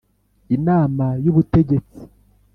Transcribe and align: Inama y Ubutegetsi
Inama 0.55 1.05
y 1.23 1.25
Ubutegetsi 1.31 1.99